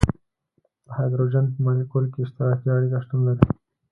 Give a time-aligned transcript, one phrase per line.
[0.85, 3.43] د هایدروجن په مالیکول کې اشتراکي اړیکه شتون لري.